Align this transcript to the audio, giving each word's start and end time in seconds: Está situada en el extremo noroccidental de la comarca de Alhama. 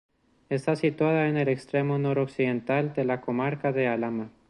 Está 0.49 0.75
situada 0.75 1.27
en 1.29 1.37
el 1.37 1.47
extremo 1.47 1.99
noroccidental 1.99 2.91
de 2.95 3.05
la 3.05 3.21
comarca 3.21 3.71
de 3.71 3.87
Alhama. 3.87 4.31